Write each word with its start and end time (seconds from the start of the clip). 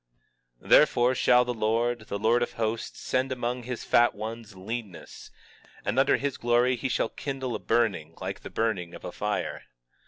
20:16 0.63 0.69
Therefore 0.69 1.13
shall 1.13 1.45
the 1.45 1.53
Lord, 1.53 1.99
the 2.07 2.17
Lord 2.17 2.41
of 2.41 2.53
Hosts, 2.53 2.99
send 2.99 3.31
among 3.31 3.61
his 3.61 3.83
fat 3.83 4.15
ones, 4.15 4.55
leanness; 4.55 5.29
and 5.85 5.99
under 5.99 6.17
his 6.17 6.37
glory 6.37 6.75
he 6.75 6.89
shall 6.89 7.09
kindle 7.09 7.53
a 7.53 7.59
burning 7.59 8.15
like 8.19 8.39
the 8.39 8.49
burning 8.49 8.95
of 8.95 9.05
a 9.05 9.11
fire. 9.11 9.61